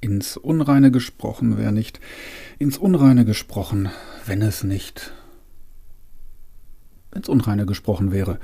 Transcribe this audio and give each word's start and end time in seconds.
ins 0.00 0.36
Unreine 0.36 0.90
gesprochen, 0.90 1.58
wäre 1.58 1.72
nicht 1.72 2.00
ins 2.58 2.78
Unreine 2.78 3.24
gesprochen, 3.24 3.90
wenn 4.26 4.42
es 4.42 4.64
nicht 4.64 5.12
ins 7.14 7.28
Unreine 7.28 7.66
gesprochen 7.66 8.12
wäre. 8.12 8.38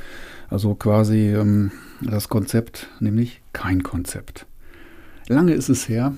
Also 0.49 0.75
quasi 0.75 1.35
ähm, 1.35 1.71
das 2.01 2.29
Konzept, 2.29 2.89
nämlich 3.01 3.41
kein 3.53 3.83
Konzept. 3.83 4.47
Lange 5.29 5.55
ist 5.55 5.69
es 5.69 5.89
her, 5.89 6.15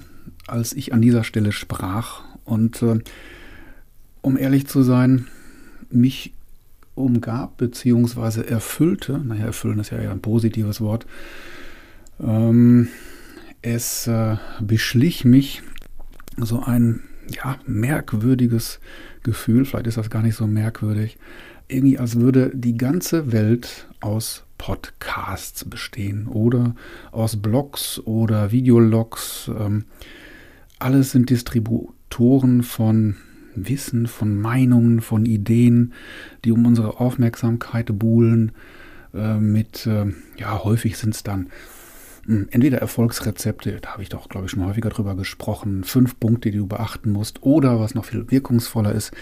als 0.46 0.72
ich 0.72 0.92
an 0.92 1.02
dieser 1.02 1.24
Stelle 1.24 1.52
sprach 1.52 2.22
und 2.44 2.82
äh, 2.82 3.00
um 4.20 4.36
ehrlich 4.36 4.66
zu 4.66 4.82
sein, 4.82 5.26
mich 5.90 6.32
umgab 6.94 7.56
bzw. 7.58 8.42
erfüllte, 8.42 9.18
naja, 9.18 9.46
erfüllen 9.46 9.78
ist 9.78 9.90
ja 9.90 9.98
eher 9.98 10.10
ein 10.10 10.20
positives 10.20 10.80
Wort, 10.80 11.06
ähm, 12.20 12.88
es 13.62 14.06
äh, 14.06 14.36
beschlich 14.60 15.24
mich 15.24 15.62
so 16.36 16.62
ein 16.62 17.02
ja, 17.30 17.58
merkwürdiges 17.66 18.80
Gefühl, 19.22 19.64
vielleicht 19.64 19.86
ist 19.86 19.98
das 19.98 20.10
gar 20.10 20.22
nicht 20.22 20.36
so 20.36 20.46
merkwürdig, 20.46 21.18
irgendwie 21.68 21.98
als 21.98 22.16
würde 22.16 22.50
die 22.54 22.76
ganze 22.76 23.32
Welt 23.32 23.88
aus 24.00 24.44
Podcasts 24.56 25.64
bestehen 25.64 26.26
oder 26.26 26.74
aus 27.12 27.36
Blogs 27.36 28.00
oder 28.04 28.50
Videologs. 28.50 29.50
Ähm, 29.56 29.84
alles 30.78 31.12
sind 31.12 31.30
Distributoren 31.30 32.62
von 32.62 33.16
Wissen, 33.54 34.06
von 34.06 34.40
Meinungen, 34.40 35.00
von 35.00 35.26
Ideen, 35.26 35.92
die 36.44 36.52
um 36.52 36.66
unsere 36.66 37.00
Aufmerksamkeit 37.00 37.98
buhlen. 37.98 38.52
Äh, 39.14 39.38
mit, 39.38 39.86
äh, 39.86 40.06
ja, 40.36 40.62
häufig 40.64 40.96
sind 40.96 41.14
es 41.14 41.22
dann 41.22 41.48
entweder 42.28 42.78
Erfolgsrezepte, 42.78 43.78
da 43.80 43.92
habe 43.92 44.02
ich 44.02 44.10
doch, 44.10 44.28
glaube 44.28 44.46
ich, 44.46 44.52
schon 44.52 44.64
häufiger 44.64 44.90
drüber 44.90 45.16
gesprochen, 45.16 45.82
fünf 45.82 46.20
Punkte, 46.20 46.50
die 46.50 46.58
du 46.58 46.66
beachten 46.66 47.10
musst, 47.10 47.42
oder 47.42 47.80
was 47.80 47.94
noch 47.94 48.04
viel 48.04 48.30
wirkungsvoller 48.30 48.92
ist, 48.92 49.12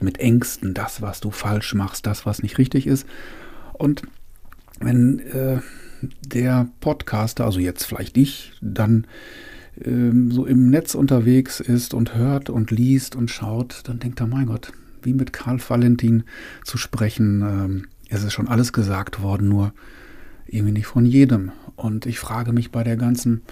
mit 0.00 0.18
Ängsten, 0.18 0.74
das, 0.74 1.00
was 1.00 1.20
du 1.20 1.30
falsch 1.30 1.74
machst, 1.74 2.06
das, 2.06 2.26
was 2.26 2.42
nicht 2.42 2.58
richtig 2.58 2.86
ist. 2.86 3.06
Und 3.72 4.02
wenn 4.80 5.20
äh, 5.20 5.60
der 6.26 6.68
Podcaster, 6.80 7.44
also 7.44 7.60
jetzt 7.60 7.84
vielleicht 7.84 8.16
ich, 8.16 8.52
dann 8.60 9.06
ähm, 9.84 10.30
so 10.32 10.44
im 10.44 10.70
Netz 10.70 10.94
unterwegs 10.94 11.60
ist 11.60 11.94
und 11.94 12.14
hört 12.14 12.50
und 12.50 12.70
liest 12.70 13.16
und 13.16 13.30
schaut, 13.30 13.82
dann 13.84 14.00
denkt 14.00 14.20
er, 14.20 14.26
mein 14.26 14.46
Gott, 14.46 14.72
wie 15.02 15.12
mit 15.12 15.32
Karl 15.32 15.60
Valentin 15.66 16.24
zu 16.64 16.78
sprechen. 16.78 17.42
Ähm, 17.42 17.86
es 18.08 18.24
ist 18.24 18.32
schon 18.32 18.48
alles 18.48 18.72
gesagt 18.72 19.22
worden, 19.22 19.48
nur 19.48 19.72
irgendwie 20.46 20.72
nicht 20.72 20.86
von 20.86 21.06
jedem. 21.06 21.52
Und 21.76 22.06
ich 22.06 22.18
frage 22.18 22.52
mich 22.52 22.72
bei 22.72 22.82
der 22.82 22.96
ganzen 22.96 23.42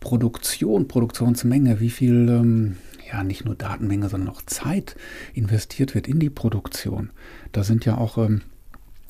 Produktion, 0.00 0.88
Produktionsmenge, 0.88 1.78
wie 1.80 1.90
viel, 1.90 2.28
ähm, 2.28 2.76
ja, 3.10 3.22
nicht 3.22 3.44
nur 3.44 3.54
Datenmenge, 3.54 4.08
sondern 4.08 4.30
auch 4.30 4.42
Zeit 4.42 4.96
investiert 5.34 5.94
wird 5.94 6.08
in 6.08 6.18
die 6.18 6.30
Produktion. 6.30 7.10
Da 7.52 7.62
sind 7.62 7.84
ja 7.84 7.98
auch 7.98 8.18
ähm, 8.18 8.42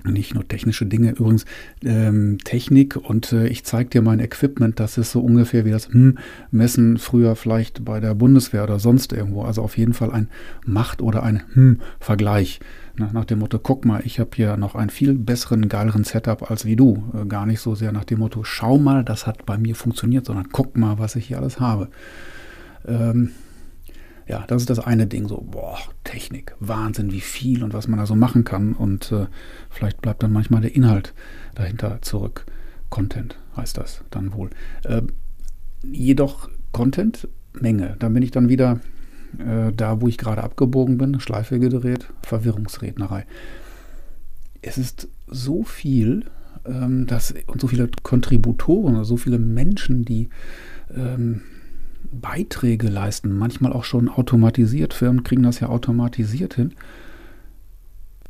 nicht 0.04 0.34
nur 0.34 0.46
technische 0.46 0.86
Dinge, 0.86 1.10
übrigens 1.10 1.44
ähm, 1.84 2.38
Technik 2.44 2.96
und 2.96 3.32
äh, 3.32 3.46
ich 3.48 3.64
zeige 3.64 3.90
dir 3.90 4.02
mein 4.02 4.20
Equipment, 4.20 4.80
das 4.80 4.98
ist 4.98 5.12
so 5.12 5.20
ungefähr 5.20 5.64
wie 5.64 5.70
das 5.70 5.88
hm, 5.88 6.18
Messen 6.50 6.98
früher 6.98 7.36
vielleicht 7.36 7.84
bei 7.84 8.00
der 8.00 8.14
Bundeswehr 8.14 8.64
oder 8.64 8.78
sonst 8.78 9.12
irgendwo. 9.12 9.42
Also 9.42 9.62
auf 9.62 9.76
jeden 9.76 9.94
Fall 9.94 10.10
ein 10.10 10.28
Macht- 10.64 11.02
oder 11.02 11.22
ein 11.22 11.42
hm, 11.52 11.80
Vergleich. 11.98 12.60
Na, 12.96 13.10
nach 13.12 13.24
dem 13.24 13.38
Motto, 13.38 13.58
guck 13.58 13.84
mal, 13.84 14.02
ich 14.04 14.20
habe 14.20 14.30
hier 14.34 14.56
noch 14.56 14.74
einen 14.74 14.90
viel 14.90 15.14
besseren, 15.14 15.68
geileren 15.68 16.04
Setup 16.04 16.50
als 16.50 16.64
wie 16.64 16.76
du. 16.76 17.04
Äh, 17.14 17.26
gar 17.26 17.46
nicht 17.46 17.60
so 17.60 17.74
sehr 17.74 17.92
nach 17.92 18.04
dem 18.04 18.18
Motto, 18.18 18.44
schau 18.44 18.78
mal, 18.78 19.04
das 19.04 19.26
hat 19.26 19.46
bei 19.46 19.58
mir 19.58 19.74
funktioniert, 19.74 20.26
sondern 20.26 20.48
guck 20.52 20.76
mal, 20.76 20.98
was 20.98 21.16
ich 21.16 21.26
hier 21.26 21.38
alles 21.38 21.60
habe. 21.60 21.88
Ähm, 22.86 23.30
ja, 24.30 24.44
das 24.46 24.62
ist 24.62 24.70
das 24.70 24.78
eine 24.78 25.08
Ding, 25.08 25.26
so, 25.26 25.44
boah, 25.50 25.76
Technik, 26.04 26.54
Wahnsinn, 26.60 27.10
wie 27.10 27.20
viel 27.20 27.64
und 27.64 27.74
was 27.74 27.88
man 27.88 27.98
da 27.98 28.06
so 28.06 28.14
machen 28.14 28.44
kann. 28.44 28.74
Und 28.74 29.10
äh, 29.10 29.26
vielleicht 29.70 30.00
bleibt 30.00 30.22
dann 30.22 30.30
manchmal 30.30 30.60
der 30.60 30.76
Inhalt 30.76 31.14
dahinter 31.56 32.00
zurück. 32.00 32.46
Content 32.90 33.36
heißt 33.56 33.76
das 33.76 34.04
dann 34.10 34.32
wohl. 34.32 34.50
Äh, 34.84 35.02
jedoch 35.82 36.48
Content, 36.70 37.26
Menge. 37.54 37.96
Da 37.98 38.08
bin 38.08 38.22
ich 38.22 38.30
dann 38.30 38.48
wieder 38.48 38.78
äh, 39.40 39.72
da, 39.72 40.00
wo 40.00 40.06
ich 40.06 40.16
gerade 40.16 40.44
abgebogen 40.44 40.96
bin, 40.96 41.18
Schleife 41.18 41.58
gedreht, 41.58 42.06
Verwirrungsrednerei. 42.22 43.26
Es 44.62 44.78
ist 44.78 45.08
so 45.26 45.64
viel, 45.64 46.26
ähm, 46.64 47.08
dass, 47.08 47.34
und 47.48 47.60
so 47.60 47.66
viele 47.66 47.90
Kontributoren, 48.04 49.02
so 49.02 49.16
viele 49.16 49.40
Menschen, 49.40 50.04
die 50.04 50.28
ähm, 50.94 51.42
Beiträge 52.12 52.88
leisten, 52.88 53.36
manchmal 53.36 53.72
auch 53.72 53.84
schon 53.84 54.08
automatisiert. 54.08 54.94
Firmen 54.94 55.22
kriegen 55.22 55.42
das 55.42 55.60
ja 55.60 55.68
automatisiert 55.68 56.54
hin. 56.54 56.72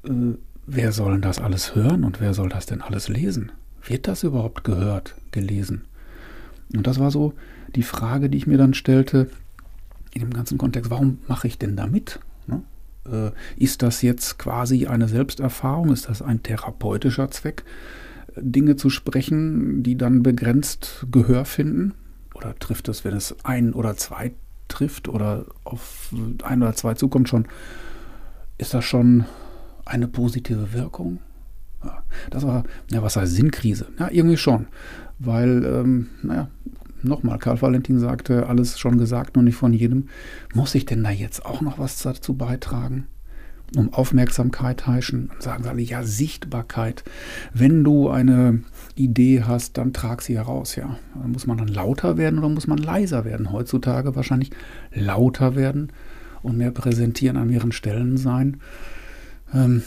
Äh, 0.05 0.37
wer 0.67 0.93
soll 0.93 1.13
denn 1.13 1.23
das 1.23 1.41
alles 1.41 1.75
hören 1.75 2.05
und 2.05 2.21
wer 2.21 2.35
soll 2.35 2.49
das 2.49 2.67
denn 2.67 2.81
alles 2.81 3.09
lesen? 3.09 3.53
Wird 3.83 4.09
das 4.09 4.23
überhaupt 4.23 4.65
gehört, 4.65 5.15
gelesen? 5.33 5.85
Und 6.75 6.87
das 6.87 6.99
war 6.99 7.11
so 7.11 7.35
die 7.75 7.83
Frage, 7.83 8.31
die 8.31 8.39
ich 8.39 8.47
mir 8.47 8.59
dann 8.59 8.75
stellte 8.75 9.29
in 10.13 10.21
dem 10.21 10.33
ganzen 10.33 10.59
Kontext, 10.59 10.91
warum 10.91 11.19
mache 11.29 11.47
ich 11.47 11.59
denn 11.59 11.77
da 11.77 11.87
mit? 11.87 12.21
Ne? 12.47 12.63
Äh, 13.11 13.31
ist 13.63 13.83
das 13.83 14.03
jetzt 14.03 14.39
quasi 14.39 14.87
eine 14.87 15.09
Selbsterfahrung? 15.09 15.93
Ist 15.93 16.09
das 16.09 16.23
ein 16.23 16.43
therapeutischer 16.43 17.31
Zweck, 17.31 17.65
Dinge 18.37 18.77
zu 18.77 18.91
sprechen, 18.91 19.83
die 19.83 19.97
dann 19.97 20.23
begrenzt 20.23 21.07
Gehör 21.11 21.45
finden? 21.45 21.95
Oder 22.41 22.59
trifft 22.59 22.89
es, 22.89 23.05
wenn 23.05 23.15
es 23.15 23.37
ein 23.45 23.73
oder 23.73 23.97
zwei 23.97 24.33
trifft 24.69 25.09
oder 25.09 25.47
auf 25.65 26.15
ein 26.43 26.63
oder 26.63 26.75
zwei 26.75 26.95
zukommt 26.95 27.29
schon, 27.29 27.47
ist 28.59 28.75
das 28.75 28.85
schon 28.85 29.25
eine 29.85 30.09
positive 30.09 30.73
Wirkung? 30.73 31.19
Ja, 31.85 32.03
das 32.31 32.47
war, 32.47 32.65
ja, 32.91 33.03
was 33.03 33.17
heißt 33.17 33.33
Sinnkrise? 33.33 33.87
Ja, 33.99 34.09
irgendwie 34.11 34.37
schon. 34.37 34.67
Weil, 35.19 35.65
ähm, 35.65 36.09
naja, 36.23 36.49
nochmal, 37.03 37.39
Karl 37.39 37.61
Valentin 37.61 37.99
sagte, 37.99 38.47
alles 38.47 38.79
schon 38.79 38.99
gesagt, 38.99 39.37
nur 39.37 39.43
nicht 39.43 39.57
von 39.57 39.73
jedem. 39.73 40.09
Muss 40.55 40.75
ich 40.75 40.85
denn 40.85 41.03
da 41.03 41.11
jetzt 41.11 41.45
auch 41.45 41.61
noch 41.61 41.79
was 41.79 42.03
dazu 42.03 42.35
beitragen? 42.35 43.07
Um 43.77 43.93
Aufmerksamkeit 43.93 44.87
heischen. 44.87 45.29
Dann 45.29 45.41
sagen 45.41 45.63
sie 45.63 45.69
alle, 45.71 45.83
ja, 45.83 46.03
Sichtbarkeit. 46.03 47.05
Wenn 47.53 47.85
du 47.85 48.09
eine 48.09 48.61
Idee 48.95 49.43
hast, 49.45 49.79
dann 49.79 49.93
trag 49.93 50.23
sie 50.23 50.37
heraus, 50.37 50.77
ja. 50.77 50.99
Muss 51.27 51.47
man 51.47 51.59
dann 51.59 51.69
lauter 51.69 52.17
werden 52.17 52.39
oder 52.39 52.49
muss 52.49 52.67
man 52.67 52.79
leiser 52.79 53.25
werden? 53.25 53.53
Heutzutage 53.53 54.17
wahrscheinlich 54.17 54.51
lauter 54.93 55.55
werden 55.55 55.93
und 56.43 56.57
mehr 56.57 56.71
präsentieren 56.71 57.37
an 57.37 57.49
mehreren 57.49 57.73
Stellen 57.73 58.17
sein. 58.17 58.59
Ähm, 59.55 59.83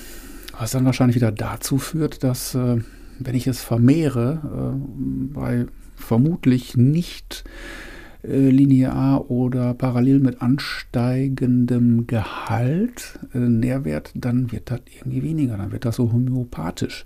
was 0.57 0.71
dann 0.71 0.85
wahrscheinlich 0.85 1.15
wieder 1.15 1.31
dazu 1.31 1.77
führt, 1.77 2.23
dass, 2.23 2.55
äh, 2.55 2.77
wenn 3.19 3.35
ich 3.35 3.47
es 3.47 3.61
vermehre, 3.61 4.75
äh, 4.75 5.33
bei 5.33 5.65
vermutlich 5.95 6.77
nicht 6.77 7.44
äh, 7.45 7.93
linear 8.23 9.29
oder 9.29 9.73
parallel 9.73 10.19
mit 10.19 10.41
ansteigendem 10.41 12.07
Gehalt, 12.07 13.19
äh, 13.34 13.39
Nährwert, 13.39 14.11
dann 14.16 14.51
wird 14.51 14.72
das 14.72 14.79
irgendwie 14.97 15.23
weniger, 15.23 15.57
dann 15.57 15.72
wird 15.72 15.85
das 15.85 15.97
so 15.97 16.11
homöopathisch. 16.11 17.06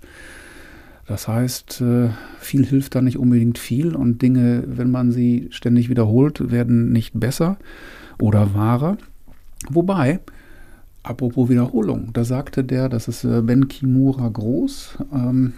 Das 1.06 1.26
heißt, 1.26 1.80
äh, 1.80 2.10
viel 2.38 2.64
hilft 2.64 2.94
da 2.94 3.02
nicht 3.02 3.18
unbedingt 3.18 3.58
viel 3.58 3.96
und 3.96 4.22
Dinge, 4.22 4.62
wenn 4.66 4.90
man 4.90 5.10
sie 5.10 5.48
ständig 5.50 5.88
wiederholt, 5.88 6.50
werden 6.50 6.92
nicht 6.92 7.18
besser 7.18 7.56
oder 8.20 8.54
wahrer. 8.54 8.98
Wobei, 9.70 10.20
apropos 11.02 11.48
Wiederholung, 11.48 12.10
da 12.12 12.24
sagte 12.24 12.62
der, 12.62 12.88
das 12.88 13.08
ist 13.08 13.22
Ben 13.22 13.68
Kimura 13.68 14.28
Groß, 14.28 14.98
ähm, 15.12 15.54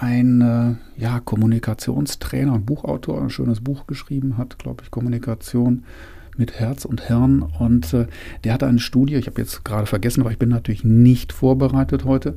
ein 0.00 0.40
äh, 0.40 1.00
ja, 1.00 1.20
Kommunikationstrainer 1.20 2.52
und 2.52 2.66
Buchautor, 2.66 3.22
ein 3.22 3.30
schönes 3.30 3.60
Buch 3.60 3.86
geschrieben 3.86 4.36
hat, 4.36 4.58
glaube 4.58 4.82
ich, 4.82 4.90
Kommunikation 4.90 5.84
mit 6.36 6.58
Herz 6.58 6.84
und 6.84 7.02
Hirn. 7.02 7.42
Und 7.42 7.94
äh, 7.94 8.06
der 8.42 8.54
hatte 8.54 8.66
eine 8.66 8.80
Studie, 8.80 9.14
ich 9.14 9.26
habe 9.26 9.40
jetzt 9.40 9.64
gerade 9.64 9.86
vergessen, 9.86 10.20
aber 10.20 10.32
ich 10.32 10.38
bin 10.38 10.48
natürlich 10.48 10.84
nicht 10.84 11.32
vorbereitet 11.32 12.04
heute, 12.04 12.36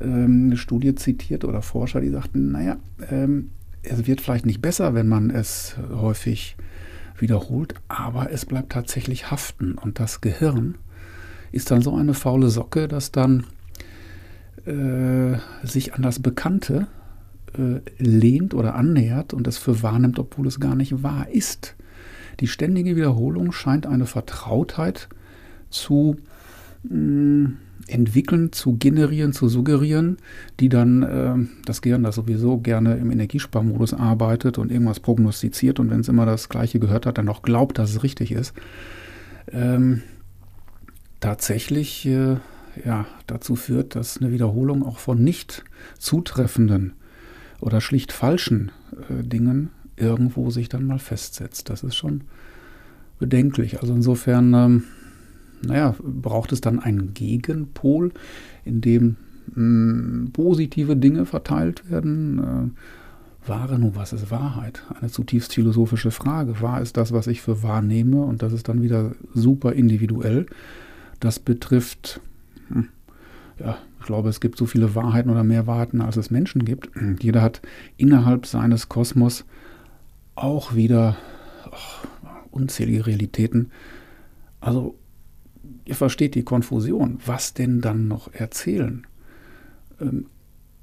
ähm, 0.00 0.46
eine 0.46 0.56
Studie 0.56 0.94
zitiert 0.94 1.44
oder 1.44 1.62
Forscher, 1.62 2.00
die 2.00 2.10
sagten, 2.10 2.52
naja, 2.52 2.76
ähm, 3.10 3.50
es 3.82 4.06
wird 4.06 4.20
vielleicht 4.20 4.44
nicht 4.44 4.60
besser, 4.60 4.94
wenn 4.94 5.08
man 5.08 5.30
es 5.30 5.76
häufig 5.90 6.56
wiederholt, 7.18 7.74
aber 7.88 8.30
es 8.30 8.44
bleibt 8.44 8.72
tatsächlich 8.72 9.30
haften. 9.30 9.72
Und 9.72 9.98
das 10.00 10.20
Gehirn 10.20 10.76
ist 11.50 11.70
dann 11.70 11.80
so 11.80 11.94
eine 11.96 12.14
faule 12.14 12.50
Socke, 12.50 12.88
dass 12.88 13.10
dann 13.10 13.44
äh, 14.66 15.66
sich 15.66 15.94
an 15.94 16.02
das 16.02 16.20
Bekannte 16.20 16.86
äh, 17.58 17.80
lehnt 17.98 18.54
oder 18.54 18.74
annähert 18.74 19.34
und 19.34 19.46
es 19.46 19.58
für 19.58 19.82
wahrnimmt, 19.82 20.18
obwohl 20.18 20.46
es 20.46 20.60
gar 20.60 20.74
nicht 20.74 21.02
wahr 21.02 21.28
ist. 21.30 21.76
Die 22.40 22.46
ständige 22.46 22.96
Wiederholung 22.96 23.52
scheint 23.52 23.86
eine 23.86 24.06
Vertrautheit 24.06 25.08
zu 25.68 26.16
mh, 26.84 26.94
mm, 26.94 27.58
entwickeln, 27.88 28.52
zu 28.52 28.76
generieren, 28.76 29.32
zu 29.32 29.48
suggerieren, 29.48 30.18
die 30.60 30.68
dann 30.68 31.02
äh, 31.02 31.34
das 31.64 31.82
Gehirn, 31.82 32.02
das 32.02 32.14
sowieso 32.14 32.58
gerne 32.58 32.96
im 32.96 33.10
Energiesparmodus 33.10 33.94
arbeitet 33.94 34.58
und 34.58 34.70
irgendwas 34.70 35.00
prognostiziert 35.00 35.80
und 35.80 35.90
wenn 35.90 36.00
es 36.00 36.08
immer 36.08 36.26
das 36.26 36.48
Gleiche 36.48 36.78
gehört 36.78 37.06
hat, 37.06 37.18
dann 37.18 37.28
auch 37.28 37.42
glaubt, 37.42 37.78
dass 37.78 37.90
es 37.90 38.02
richtig 38.02 38.32
ist, 38.32 38.54
ähm, 39.52 40.02
tatsächlich 41.20 42.06
äh, 42.06 42.36
ja, 42.84 43.06
dazu 43.26 43.56
führt, 43.56 43.94
dass 43.94 44.18
eine 44.18 44.32
Wiederholung 44.32 44.84
auch 44.84 44.98
von 44.98 45.22
nicht 45.22 45.64
zutreffenden 45.98 46.94
oder 47.60 47.80
schlicht 47.80 48.12
falschen 48.12 48.72
äh, 49.08 49.22
Dingen 49.22 49.70
irgendwo 49.96 50.50
sich 50.50 50.68
dann 50.68 50.84
mal 50.84 50.98
festsetzt. 50.98 51.68
Das 51.68 51.82
ist 51.82 51.94
schon 51.94 52.22
bedenklich. 53.18 53.80
Also 53.80 53.94
insofern, 53.94 54.54
ähm, 54.54 54.84
naja, 55.62 55.94
braucht 56.02 56.52
es 56.52 56.60
dann 56.60 56.80
einen 56.80 57.14
Gegenpol, 57.14 58.12
in 58.64 58.80
dem 58.80 59.16
mh, 59.54 59.62
mm, 59.62 60.30
positive 60.32 60.96
Dinge 60.96 61.26
verteilt 61.26 61.90
werden. 61.90 62.38
Äh, 62.38 63.48
Wahre, 63.48 63.78
nun 63.78 63.96
was 63.96 64.12
ist 64.12 64.30
Wahrheit? 64.30 64.84
Eine 64.98 65.10
zutiefst 65.10 65.54
philosophische 65.54 66.10
Frage. 66.10 66.60
Wahr 66.60 66.80
ist 66.80 66.96
das, 66.96 67.12
was 67.12 67.26
ich 67.26 67.40
für 67.40 67.62
wahrnehme 67.62 68.22
und 68.22 68.42
das 68.42 68.52
ist 68.52 68.68
dann 68.68 68.82
wieder 68.82 69.12
super 69.34 69.72
individuell. 69.72 70.46
Das 71.20 71.38
betrifft, 71.38 72.20
hm, 72.20 72.29
ja, 73.60 73.78
ich 74.00 74.06
glaube, 74.06 74.28
es 74.30 74.40
gibt 74.40 74.58
so 74.58 74.66
viele 74.66 74.94
Wahrheiten 74.94 75.30
oder 75.30 75.44
mehr 75.44 75.66
Wahrheiten, 75.66 76.00
als 76.00 76.16
es 76.16 76.30
Menschen 76.30 76.64
gibt. 76.64 76.90
Jeder 77.20 77.42
hat 77.42 77.60
innerhalb 77.96 78.46
seines 78.46 78.88
Kosmos 78.88 79.44
auch 80.34 80.74
wieder 80.74 81.16
oh, 81.70 82.06
unzählige 82.50 83.06
Realitäten. 83.06 83.70
Also, 84.60 84.96
ihr 85.84 85.94
versteht 85.94 86.34
die 86.34 86.44
Konfusion. 86.44 87.18
Was 87.26 87.52
denn 87.52 87.80
dann 87.80 88.08
noch 88.08 88.32
erzählen? 88.32 89.06
Ähm, 90.00 90.26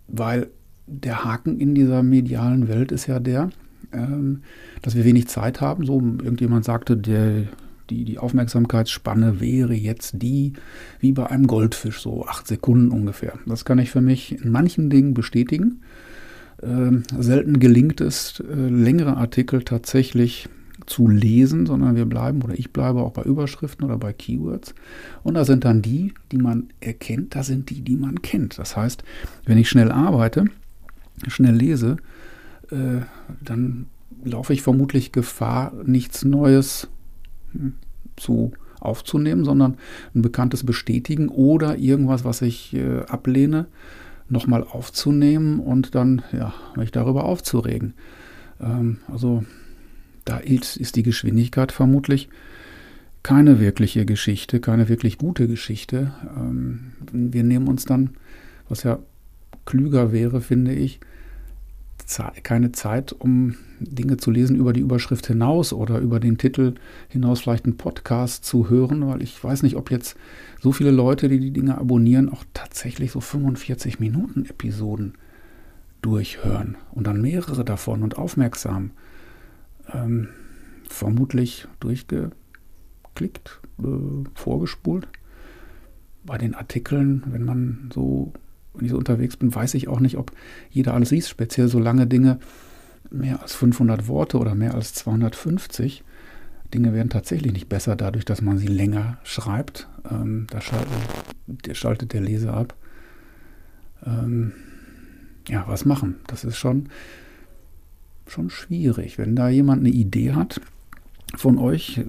weil 0.08 0.50
der 0.86 1.26
Haken 1.26 1.60
in 1.60 1.76
dieser 1.76 2.04
medialen 2.04 2.68
Welt 2.68 2.92
ist 2.92 3.08
ja 3.08 3.20
der, 3.20 3.50
ähm, 3.92 4.44
dass 4.82 4.96
wir 4.96 5.04
wenig 5.04 5.28
Zeit 5.28 5.60
haben. 5.60 5.86
So, 5.86 6.00
irgendjemand 6.00 6.64
sagte, 6.64 6.96
der, 6.96 7.48
die, 7.90 8.06
die 8.06 8.20
Aufmerksamkeitsspanne 8.20 9.40
wäre 9.40 9.74
jetzt 9.74 10.22
die, 10.22 10.54
wie 11.00 11.12
bei 11.12 11.28
einem 11.28 11.48
Goldfisch, 11.48 12.00
so 12.00 12.26
acht 12.26 12.48
Sekunden 12.48 12.92
ungefähr. 12.92 13.34
Das 13.46 13.66
kann 13.66 13.80
ich 13.80 13.92
für 13.92 14.02
mich 14.02 14.42
in 14.42 14.52
manchen 14.52 14.90
Dingen 14.90 15.14
bestätigen. 15.14 15.82
Ähm, 16.62 17.04
selten 17.18 17.60
gelingt 17.60 18.02
es, 18.02 18.40
äh, 18.40 18.54
längere 18.54 19.18
Artikel 19.18 19.64
tatsächlich 19.64 20.50
zu 20.86 21.08
lesen, 21.08 21.66
sondern 21.66 21.96
wir 21.96 22.06
bleiben 22.06 22.42
oder 22.42 22.58
ich 22.58 22.72
bleibe 22.72 23.02
auch 23.02 23.12
bei 23.12 23.24
Überschriften 23.24 23.86
oder 23.86 23.98
bei 23.98 24.14
Keywords. 24.14 24.74
Und 25.24 25.34
da 25.34 25.46
sind 25.46 25.66
dann 25.66 25.82
die, 25.82 26.14
die 26.32 26.38
man 26.38 26.70
erkennt, 26.80 27.36
da 27.36 27.44
sind 27.44 27.70
die, 27.70 27.82
die 27.82 27.96
man 27.96 28.22
kennt. 28.22 28.58
Das 28.58 28.76
heißt, 28.76 29.04
wenn 29.46 29.58
ich 29.58 29.70
schnell 29.70 29.92
arbeite, 29.92 30.46
schnell 31.28 31.56
lese, 31.56 31.98
äh, 32.72 33.02
dann 33.42 33.88
laufe 34.24 34.54
ich 34.54 34.62
vermutlich 34.62 35.12
Gefahr, 35.12 35.74
nichts 35.86 36.26
Neues 36.26 36.88
zu 38.16 38.52
aufzunehmen, 38.80 39.46
sondern 39.46 39.78
ein 40.14 40.22
bekanntes 40.22 40.66
bestätigen 40.66 41.30
oder 41.30 41.78
irgendwas, 41.78 42.26
was 42.26 42.42
ich 42.42 42.74
äh, 42.74 43.02
ablehne, 43.08 43.68
nochmal 44.30 44.64
aufzunehmen 44.64 45.60
und 45.60 45.96
dann 45.96 46.22
ja, 46.32 46.54
mich 46.76 46.92
darüber 46.92 47.24
aufzuregen. 47.24 47.94
Ähm, 48.62 48.98
also 49.12 49.44
da 50.26 50.38
ist 50.38 50.96
die 50.96 51.04
Geschwindigkeit 51.04 51.72
vermutlich 51.72 52.30
keine 53.24 53.60
wirkliche 53.60 54.06
Geschichte, 54.06 54.60
keine 54.60 54.90
wirklich 54.90 55.18
gute 55.18 55.48
Geschichte. 55.48 56.14
Ähm, 56.36 56.92
wir 57.12 57.44
nehmen 57.44 57.68
uns 57.68 57.86
dann, 57.86 58.12
was 58.70 58.84
ja 58.84 59.00
klüger 59.66 60.12
wäre, 60.12 60.42
finde 60.42 60.74
ich, 60.74 61.00
keine 62.44 62.72
Zeit, 62.72 63.14
um 63.14 63.56
Dinge 63.80 64.18
zu 64.18 64.32
lesen 64.32 64.56
über 64.56 64.72
die 64.72 64.80
Überschrift 64.80 65.28
hinaus 65.28 65.74
oder 65.74 66.00
über 66.00 66.20
den 66.20 66.38
Titel 66.38 66.76
hinaus 67.10 67.42
vielleicht 67.42 67.66
einen 67.66 67.78
Podcast 67.78 68.46
zu 68.46 68.70
hören, 68.70 69.06
weil 69.08 69.22
ich 69.22 69.44
weiß 69.44 69.64
nicht, 69.64 69.76
ob 69.76 69.92
jetzt 69.92 70.16
so 70.62 70.72
viele 70.72 70.92
Leute, 70.92 71.28
die 71.28 71.40
die 71.40 71.52
Dinge 71.52 71.78
abonnieren, 71.78 72.30
auch 72.30 72.44
tatsächlich 72.54 73.12
so 73.12 73.20
45 73.20 74.00
Minuten 74.00 74.46
Episoden 74.46 75.16
durchhören 76.02 76.78
und 76.92 77.08
dann 77.08 77.22
mehrere 77.22 77.66
davon 77.66 78.04
und 78.04 78.18
aufmerksam. 78.18 78.92
Ähm, 79.92 80.30
vermutlich 80.90 81.68
durchgeklickt, 81.82 82.32
äh, 83.80 83.84
vorgespult. 84.34 85.08
Bei 86.24 86.38
den 86.38 86.56
Artikeln, 86.56 87.24
wenn 87.28 87.44
man 87.44 87.90
so 87.94 88.34
wenn 88.78 88.86
ich 88.86 88.92
so 88.92 88.98
unterwegs 88.98 89.38
bin, 89.38 89.54
weiß 89.54 89.74
ich 89.74 89.88
auch 89.88 90.00
nicht, 90.00 90.18
ob 90.18 90.32
jeder 90.70 90.94
alles 90.94 91.12
liest, 91.12 91.30
speziell 91.30 91.68
so 91.68 91.80
lange 91.80 92.08
Dinge, 92.08 92.40
mehr 93.10 93.42
als 93.42 93.54
500 93.56 94.08
Worte 94.08 94.38
oder 94.38 94.56
mehr 94.56 94.74
als 94.74 94.94
250. 94.94 96.04
Dinge 96.74 96.94
werden 96.94 97.10
tatsächlich 97.10 97.54
nicht 97.54 97.70
besser 97.70 97.96
dadurch, 97.96 98.26
dass 98.26 98.42
man 98.42 98.58
sie 98.58 98.68
länger 98.68 99.18
schreibt. 99.24 99.88
Ähm, 100.10 100.48
da 100.50 100.60
schaltet 100.60 100.92
der, 101.48 101.74
schaltet 101.74 102.14
der 102.14 102.22
Leser 102.22 102.54
ab. 102.54 102.76
Ähm, 104.06 104.52
ja, 105.48 105.66
was 105.68 105.86
machen? 105.86 106.16
Das 106.28 106.44
ist 106.44 106.58
schon, 106.58 106.90
schon 108.28 108.50
schwierig. 108.50 109.18
Wenn 109.18 109.36
da 109.36 109.48
jemand 109.50 109.80
eine 109.82 109.90
Idee 109.90 110.34
hat 110.34 110.60
von 111.36 111.58
euch, 111.58 112.00
äh, 112.00 112.06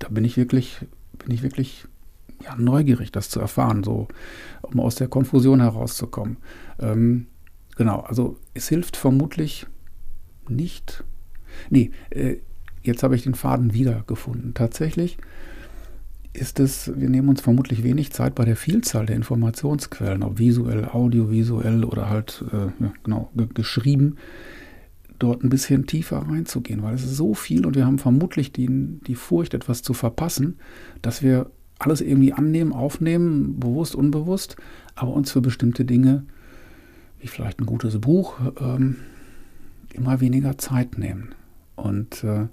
da 0.00 0.08
bin 0.08 0.24
ich 0.24 0.36
wirklich, 0.36 0.78
bin 1.24 1.32
ich 1.32 1.42
wirklich 1.42 1.84
ja, 2.44 2.56
neugierig, 2.56 3.12
das 3.12 3.30
zu 3.30 3.40
erfahren, 3.40 3.84
so 3.84 4.08
um 4.62 4.80
aus 4.80 4.94
der 4.94 5.08
Konfusion 5.08 5.60
herauszukommen. 5.60 6.36
Ähm, 6.78 7.26
genau, 7.76 8.00
also 8.00 8.38
es 8.54 8.68
hilft 8.68 8.96
vermutlich 8.96 9.66
nicht. 10.48 11.04
Nee, 11.70 11.90
äh, 12.10 12.36
jetzt 12.82 13.02
habe 13.02 13.14
ich 13.16 13.22
den 13.22 13.34
Faden 13.34 13.72
wiedergefunden. 13.74 14.54
Tatsächlich 14.54 15.18
ist 16.32 16.60
es, 16.60 16.90
wir 16.98 17.10
nehmen 17.10 17.28
uns 17.28 17.42
vermutlich 17.42 17.82
wenig 17.82 18.12
Zeit 18.12 18.34
bei 18.34 18.44
der 18.44 18.56
Vielzahl 18.56 19.06
der 19.06 19.16
Informationsquellen, 19.16 20.22
ob 20.22 20.38
visuell, 20.38 20.86
audiovisuell 20.86 21.84
oder 21.84 22.08
halt 22.08 22.44
äh, 22.52 22.88
genau 23.02 23.30
geschrieben, 23.54 24.16
dort 25.18 25.44
ein 25.44 25.50
bisschen 25.50 25.86
tiefer 25.86 26.18
reinzugehen, 26.18 26.82
weil 26.82 26.94
es 26.94 27.04
ist 27.04 27.16
so 27.16 27.34
viel 27.34 27.66
und 27.66 27.76
wir 27.76 27.86
haben 27.86 27.98
vermutlich 27.98 28.52
die, 28.52 28.68
die 29.06 29.14
Furcht, 29.14 29.54
etwas 29.54 29.82
zu 29.82 29.94
verpassen, 29.94 30.58
dass 31.02 31.22
wir 31.22 31.50
alles 31.82 32.00
irgendwie 32.00 32.32
annehmen, 32.32 32.72
aufnehmen, 32.72 33.58
bewusst, 33.58 33.94
unbewusst, 33.94 34.56
aber 34.94 35.12
uns 35.12 35.30
für 35.30 35.40
bestimmte 35.40 35.84
Dinge, 35.84 36.24
wie 37.20 37.26
vielleicht 37.28 37.60
ein 37.60 37.66
gutes 37.66 38.00
Buch, 38.00 38.38
ähm, 38.60 38.96
immer 39.92 40.20
weniger 40.20 40.58
Zeit 40.58 40.98
nehmen. 40.98 41.34
Und 41.76 42.24
äh, 42.24 42.46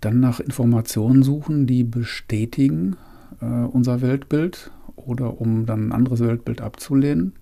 dann 0.00 0.20
nach 0.20 0.40
Informationen 0.40 1.22
suchen, 1.22 1.66
die 1.66 1.84
bestätigen 1.84 2.96
äh, 3.40 3.44
unser 3.44 4.00
Weltbild 4.00 4.70
oder 4.96 5.40
um 5.40 5.66
dann 5.66 5.88
ein 5.88 5.92
anderes 5.92 6.20
Weltbild 6.20 6.60
abzulehnen 6.60 7.34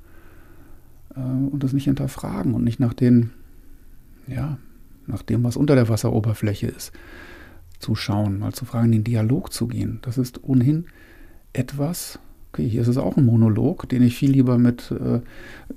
äh, 1.14 1.20
und 1.20 1.62
das 1.62 1.72
nicht 1.72 1.84
hinterfragen 1.84 2.54
und 2.54 2.64
nicht 2.64 2.80
nach 2.80 2.94
den, 2.94 3.30
ja, 4.26 4.58
nach 5.06 5.22
dem, 5.22 5.44
was 5.44 5.56
unter 5.56 5.74
der 5.74 5.88
Wasseroberfläche 5.88 6.66
ist 6.66 6.92
zu 7.78 7.94
schauen, 7.94 8.38
mal 8.38 8.52
zu 8.52 8.64
fragen, 8.64 8.86
in 8.86 8.92
den 8.92 9.04
Dialog 9.04 9.52
zu 9.52 9.68
gehen. 9.68 9.98
Das 10.02 10.18
ist 10.18 10.42
ohnehin 10.44 10.86
etwas, 11.52 12.18
okay, 12.52 12.68
hier 12.68 12.82
ist 12.82 12.88
es 12.88 12.98
auch 12.98 13.16
ein 13.16 13.24
Monolog, 13.24 13.88
den 13.88 14.02
ich 14.02 14.16
viel 14.16 14.30
lieber 14.30 14.58
mit 14.58 14.90
äh, 14.90 15.20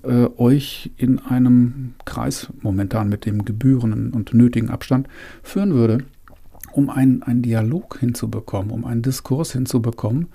äh, 0.08 0.30
euch 0.38 0.92
in 0.98 1.20
einem 1.20 1.94
Kreis 2.06 2.52
momentan 2.62 3.10
mit 3.10 3.26
dem 3.26 3.46
gebührenden 3.46 4.12
und 4.12 4.34
nötigen 4.34 4.70
Abstand 4.70 5.08
führen 5.44 5.74
würde, 5.74 6.04
um 6.72 6.90
einen, 6.90 7.24
einen 7.24 7.42
Dialog 7.42 8.00
hinzubekommen, 8.00 8.72
um 8.72 8.86
einen 8.86 9.02
Diskurs 9.02 9.52
hinzubekommen, 9.52 10.28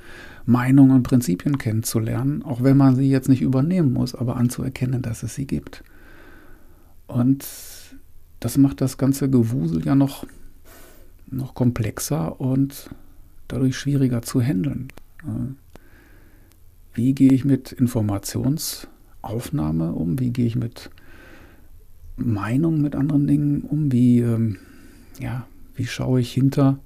Meinungen 0.44 0.96
und 0.96 1.02
Prinzipien 1.02 1.58
kennenzulernen, 1.58 2.42
auch 2.42 2.62
wenn 2.62 2.76
man 2.76 2.94
sie 2.94 3.10
jetzt 3.10 3.28
nicht 3.28 3.42
übernehmen 3.42 3.92
muss, 3.92 4.14
aber 4.14 4.36
anzuerkennen, 4.36 5.02
dass 5.02 5.22
es 5.22 5.34
sie 5.34 5.46
gibt. 5.46 5.82
Und 7.06 7.46
das 8.40 8.58
macht 8.58 8.80
das 8.80 8.98
ganze 8.98 9.30
Gewusel 9.30 9.84
ja 9.84 9.94
noch 9.94 10.26
noch 11.26 11.54
komplexer 11.54 12.40
und 12.40 12.90
dadurch 13.48 13.76
schwieriger 13.76 14.22
zu 14.22 14.40
handeln. 14.40 14.88
Wie 16.94 17.14
gehe 17.14 17.32
ich 17.32 17.44
mit 17.44 17.72
Informationsaufnahme 17.72 19.92
um? 19.92 20.18
Wie 20.18 20.30
gehe 20.30 20.46
ich 20.46 20.56
mit 20.56 20.90
Meinung 22.16 22.80
mit 22.80 22.96
anderen 22.96 23.26
Dingen 23.26 23.60
um? 23.62 23.92
Wie, 23.92 24.20
ähm, 24.20 24.56
ja, 25.20 25.46
wie 25.74 25.84
schaue 25.86 26.20
ich 26.20 26.32
hinter, 26.32 26.78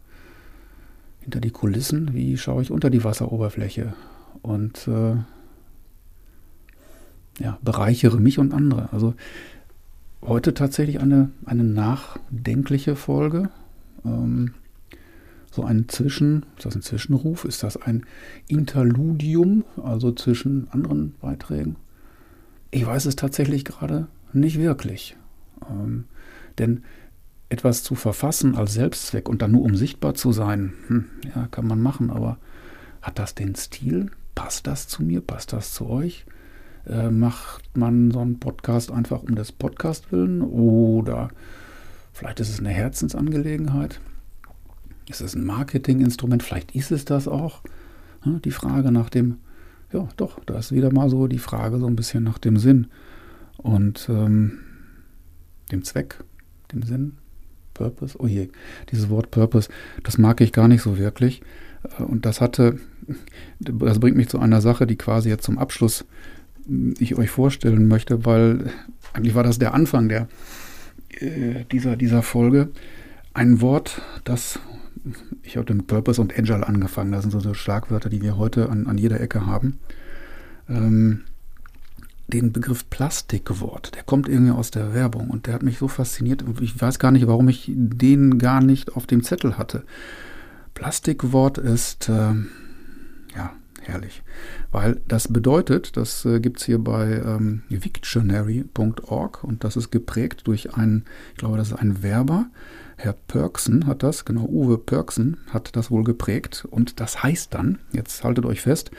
hinter 1.20 1.40
die 1.40 1.50
Kulissen? 1.50 2.14
Wie 2.14 2.37
schaue 2.37 2.62
ich 2.62 2.73
unter 2.73 2.90
die 2.90 3.04
Wasseroberfläche? 3.04 3.94
Und 4.42 4.88
äh, 4.88 5.14
ja, 7.38 7.59
bereichere 7.62 8.18
mich 8.18 8.38
und 8.38 8.52
andere. 8.52 8.92
Also 8.92 9.14
heute 10.23 10.54
tatsächlich 10.54 11.00
eine, 11.00 11.30
eine 11.44 11.64
nachdenkliche 11.64 12.97
Folge, 12.97 13.50
ähm, 14.04 14.54
so 15.50 15.64
ein 15.64 15.88
Zwischen, 15.88 16.47
ist 16.57 16.66
das 16.66 16.76
ein 16.76 16.83
Zwischenruf? 16.83 17.45
Ist 17.45 17.62
das 17.62 17.76
ein 17.76 18.07
Interludium, 18.47 19.64
also 19.83 20.12
zwischen 20.12 20.69
anderen 20.71 21.14
Beiträgen? 21.21 21.76
Ich 22.71 22.87
weiß 22.87 23.07
es 23.07 23.16
tatsächlich 23.16 23.64
gerade 23.64 24.07
nicht 24.33 24.59
wirklich. 24.59 25.16
Ähm, 25.69 26.04
denn 26.59 26.83
etwas 27.49 27.83
zu 27.83 27.97
verfassen 27.97 28.54
als 28.54 28.75
Selbstzweck 28.75 29.28
und 29.28 29.42
dann 29.42 29.50
nur 29.50 29.62
um 29.62 29.75
sichtbar 29.75 30.14
zu 30.14 30.30
sein, 30.30 30.73
hm, 30.87 31.07
ja, 31.35 31.49
kann 31.49 31.66
man 31.66 31.83
machen, 31.83 32.11
aber 32.11 32.38
hat 33.02 33.19
das 33.19 33.35
den 33.35 33.57
Stil? 33.57 34.11
Passt 34.37 34.69
das 34.69 34.87
zu 34.87 35.02
mir? 35.02 35.21
Passt 35.21 35.52
das 35.52 35.75
zu 35.75 35.88
euch? 35.88 36.26
Äh, 36.87 37.11
macht 37.11 37.76
man 37.76 38.12
so 38.12 38.21
einen 38.21 38.38
Podcast 38.38 38.92
einfach 38.92 39.23
um 39.23 39.35
des 39.35 39.50
Podcast 39.50 40.12
willen 40.12 40.42
oder 40.42 41.30
vielleicht 42.12 42.40
ist 42.40 42.50
es 42.50 42.61
eine 42.61 42.71
Herzensangelegenheit? 42.71 44.00
Ist 45.09 45.21
es 45.21 45.35
ein 45.35 45.45
Marketinginstrument? 45.45 46.43
Vielleicht 46.43 46.75
ist 46.75 46.93
es 46.93 47.05
das 47.05 47.29
auch. 47.29 47.62
Die 48.25 48.50
Frage 48.50 48.93
nach 48.93 49.11
dem, 49.11 49.38
ja 49.93 50.09
doch, 50.17 50.45
da 50.45 50.59
ist 50.59 50.73
wieder 50.73 50.93
mal 50.93 51.09
so 51.09 51.26
die 51.26 51.38
Frage 51.38 51.79
so 51.79 51.87
ein 51.87 51.97
bisschen 51.97 52.23
nach 52.23 52.38
dem 52.38 52.59
Sinn 52.59 52.88
und 53.57 54.09
ähm, 54.11 54.59
dem 55.73 55.85
Zweck, 55.85 56.23
dem 56.73 56.83
Sinn, 56.83 57.17
Purpose. 57.75 58.17
Oh 58.19 58.26
je, 58.26 58.50
dieses 58.90 59.09
Wort 59.09 59.31
Purpose, 59.31 59.71
das 60.02 60.19
mag 60.19 60.40
ich 60.40 60.52
gar 60.52 60.69
nicht 60.69 60.83
so 60.83 60.99
wirklich. 60.99 61.40
Äh, 61.99 62.02
und 62.02 62.26
das 62.26 62.40
hatte, 62.40 62.79
das 63.59 63.99
bringt 63.99 64.17
mich 64.17 64.29
zu 64.29 64.38
einer 64.38 64.61
Sache, 64.61 64.87
die 64.87 64.97
quasi 64.97 65.29
jetzt 65.29 65.45
zum 65.45 65.59
Abschluss 65.59 66.05
ich 66.99 67.17
euch 67.17 67.31
vorstellen 67.31 67.88
möchte, 67.88 68.25
weil 68.25 68.71
eigentlich 69.12 69.35
war 69.35 69.43
das 69.43 69.59
der 69.59 69.75
Anfang 69.75 70.09
der, 70.09 70.29
äh, 71.19 71.64
dieser, 71.71 71.97
dieser 71.97 72.23
Folge. 72.23 72.71
Ein 73.33 73.61
Wort, 73.61 74.02
das 74.25 74.59
ich 75.43 75.57
habe 75.57 75.75
mit 75.75 75.87
Purpose 75.87 76.21
und 76.21 76.37
Agile 76.38 76.67
angefangen. 76.67 77.12
Das 77.12 77.23
sind 77.23 77.31
so, 77.31 77.40
so 77.40 77.55
Schlagwörter, 77.55 78.11
die 78.11 78.23
wir 78.23 78.37
heute 78.37 78.69
an, 78.69 78.87
an 78.87 78.99
jeder 78.99 79.21
Ecke 79.21 79.47
haben. 79.47 79.79
Ähm, 80.69 81.23
den 82.29 82.52
Begriff 82.52 82.88
Plastikwort, 82.88 83.95
der 83.97 84.05
kommt 84.05 84.29
irgendwie 84.29 84.52
aus 84.52 84.71
der 84.71 84.95
Werbung 84.95 85.31
und 85.31 85.47
der 85.47 85.55
hat 85.55 85.64
mich 85.64 85.79
so 85.79 85.88
fasziniert. 85.88 86.45
Ich 86.61 86.81
weiß 86.81 87.00
gar 87.00 87.11
nicht, 87.11 87.26
warum 87.26 87.49
ich 87.49 87.71
den 87.75 88.38
gar 88.38 88.61
nicht 88.61 88.95
auf 88.95 89.07
dem 89.07 89.25
Zettel 89.25 89.59
hatte. 89.59 89.83
Plastikwort 90.75 91.59
ist, 91.59 92.09
äh, 92.09 92.35
herrlich. 93.90 94.23
Weil 94.70 95.00
das 95.09 95.28
bedeutet, 95.28 95.97
das 95.97 96.25
äh, 96.25 96.40
gibt 96.40 96.61
es 96.61 96.66
hier 96.66 96.78
bei 96.78 97.23
ähm, 97.25 97.62
Victionary.org 97.68 99.44
und 99.44 99.64
das 99.64 99.76
ist 99.76 99.90
geprägt 99.90 100.42
durch 100.47 100.75
einen, 100.75 101.04
ich 101.32 101.38
glaube, 101.38 101.56
das 101.56 101.68
ist 101.68 101.78
ein 101.78 102.02
Werber. 102.02 102.47
Herr 102.97 103.14
Pörksen 103.14 103.87
hat 103.87 104.02
das, 104.02 104.25
genau, 104.26 104.44
Uwe 104.44 104.76
Pörksen 104.76 105.38
hat 105.50 105.75
das 105.75 105.90
wohl 105.90 106.04
geprägt 106.04 106.66
und 106.70 107.00
das 107.00 107.23
heißt 107.23 107.54
dann, 107.54 107.78
jetzt 107.92 108.25
haltet 108.25 108.44
euch 108.44 108.61
fest, 108.61 108.90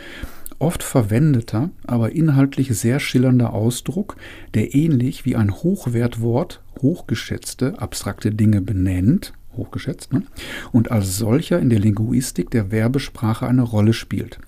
oft 0.61 0.83
verwendeter, 0.83 1.69
aber 1.85 2.11
inhaltlich 2.11 2.77
sehr 2.77 2.99
schillernder 2.99 3.53
Ausdruck, 3.53 4.15
der 4.53 4.73
ähnlich 4.73 5.25
wie 5.25 5.35
ein 5.35 5.51
Hochwertwort 5.51 6.61
hochgeschätzte, 6.81 7.79
abstrakte 7.79 8.31
Dinge 8.31 8.61
benennt, 8.61 9.33
hochgeschätzt, 9.55 10.13
ne? 10.13 10.23
und 10.71 10.91
als 10.91 11.17
solcher 11.17 11.59
in 11.59 11.69
der 11.69 11.79
Linguistik 11.79 12.51
der 12.51 12.71
Werbesprache 12.71 13.47
eine 13.47 13.63
Rolle 13.63 13.93
spielt. 13.93 14.39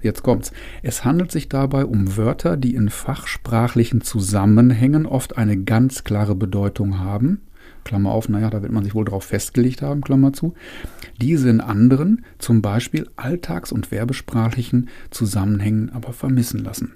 Jetzt 0.00 0.22
kommt's. 0.22 0.52
Es 0.82 1.04
handelt 1.04 1.32
sich 1.32 1.48
dabei 1.48 1.84
um 1.84 2.16
Wörter, 2.16 2.56
die 2.56 2.74
in 2.74 2.88
fachsprachlichen 2.88 4.00
Zusammenhängen 4.00 5.06
oft 5.06 5.36
eine 5.36 5.56
ganz 5.56 6.04
klare 6.04 6.34
Bedeutung 6.34 6.98
haben. 6.98 7.42
Klammer 7.84 8.10
auf, 8.10 8.28
naja, 8.28 8.50
da 8.50 8.62
wird 8.62 8.72
man 8.72 8.84
sich 8.84 8.94
wohl 8.94 9.06
darauf 9.06 9.24
festgelegt 9.24 9.82
haben, 9.82 10.02
Klammer 10.02 10.32
zu. 10.32 10.54
Diese 11.20 11.48
in 11.48 11.60
anderen, 11.60 12.24
zum 12.38 12.62
Beispiel 12.62 13.08
alltags- 13.16 13.72
und 13.72 13.90
werbesprachlichen 13.90 14.88
Zusammenhängen 15.10 15.90
aber 15.90 16.12
vermissen 16.12 16.62
lassen. 16.62 16.92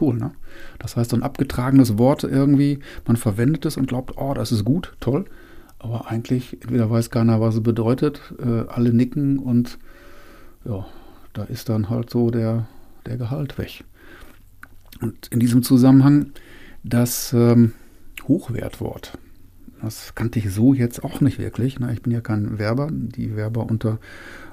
Cool, 0.00 0.16
ne? 0.16 0.32
Das 0.78 0.96
heißt, 0.96 1.10
so 1.10 1.16
ein 1.16 1.22
abgetragenes 1.22 1.98
Wort 1.98 2.24
irgendwie, 2.24 2.78
man 3.06 3.16
verwendet 3.16 3.66
es 3.66 3.76
und 3.76 3.88
glaubt, 3.88 4.16
oh, 4.16 4.32
das 4.32 4.52
ist 4.52 4.64
gut, 4.64 4.96
toll. 5.00 5.26
Aber 5.78 6.08
eigentlich, 6.08 6.54
entweder 6.62 6.88
weiß 6.88 7.10
keiner, 7.10 7.40
was 7.40 7.56
es 7.56 7.62
bedeutet, 7.62 8.20
äh, 8.38 8.64
alle 8.68 8.94
nicken 8.94 9.38
und 9.38 9.78
ja, 10.64 10.86
da 11.32 11.44
ist 11.44 11.68
dann 11.68 11.88
halt 11.90 12.10
so 12.10 12.30
der, 12.30 12.68
der 13.06 13.16
Gehalt 13.16 13.58
weg. 13.58 13.84
Und 15.00 15.28
in 15.28 15.40
diesem 15.40 15.62
Zusammenhang 15.62 16.32
das 16.84 17.32
ähm, 17.32 17.72
Hochwertwort. 18.26 19.18
Das 19.80 20.14
kannte 20.14 20.38
ich 20.38 20.50
so 20.52 20.74
jetzt 20.74 21.02
auch 21.02 21.20
nicht 21.20 21.38
wirklich. 21.38 21.80
Ne? 21.80 21.92
Ich 21.92 22.02
bin 22.02 22.12
ja 22.12 22.20
kein 22.20 22.58
Werber. 22.58 22.88
Die 22.92 23.34
Werber 23.34 23.68
unter 23.68 23.98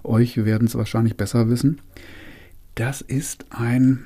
euch 0.03 0.43
werden 0.43 0.67
es 0.67 0.75
wahrscheinlich 0.75 1.17
besser 1.17 1.49
wissen. 1.49 1.81
Das 2.73 3.01
ist 3.01 3.45
ein, 3.51 3.99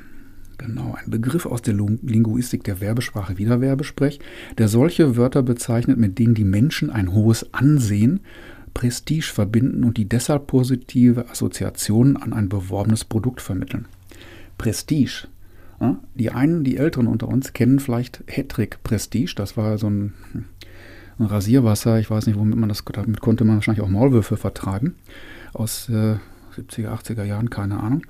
genau, 0.57 0.95
ein 0.95 1.09
Begriff 1.09 1.45
aus 1.45 1.61
der 1.61 1.75
Linguistik 1.75 2.65
der 2.65 2.81
Werbesprache, 2.81 3.37
Wiederwerbesprech, 3.37 4.19
der 4.57 4.67
solche 4.67 5.15
Wörter 5.15 5.43
bezeichnet, 5.43 5.97
mit 5.97 6.19
denen 6.19 6.33
die 6.33 6.43
Menschen 6.43 6.89
ein 6.89 7.13
hohes 7.13 7.53
Ansehen 7.53 8.19
Prestige 8.73 9.31
verbinden 9.33 9.83
und 9.83 9.97
die 9.97 10.05
deshalb 10.05 10.47
positive 10.47 11.29
Assoziationen 11.29 12.17
an 12.17 12.33
ein 12.33 12.49
beworbenes 12.49 13.05
Produkt 13.05 13.41
vermitteln. 13.41 13.87
Prestige. 14.57 15.27
Die 16.15 16.31
einen, 16.31 16.63
die 16.63 16.77
Älteren 16.77 17.07
unter 17.07 17.27
uns, 17.27 17.51
kennen 17.53 17.79
vielleicht 17.79 18.23
Hattrick 18.27 18.81
Prestige. 18.83 19.33
Das 19.35 19.57
war 19.57 19.77
so 19.77 19.89
ein, 19.89 20.13
ein, 21.19 21.25
Rasierwasser. 21.25 21.99
Ich 21.99 22.09
weiß 22.09 22.27
nicht, 22.27 22.39
womit 22.39 22.57
man 22.57 22.69
das, 22.69 22.83
damit 22.85 23.19
konnte 23.19 23.43
man 23.43 23.55
wahrscheinlich 23.55 23.83
auch 23.83 23.89
Maulwürfe 23.89 24.37
vertreiben. 24.37 24.95
Aus 25.51 25.89
äh, 25.89 26.15
70er, 26.55 26.89
80er 26.89 27.23
Jahren, 27.23 27.49
keine 27.49 27.81
Ahnung. 27.81 28.03